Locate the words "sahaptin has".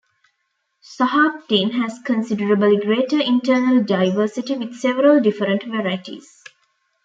0.83-1.99